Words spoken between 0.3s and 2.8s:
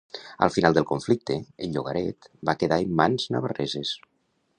Al final del conflicte, el llogaret va quedar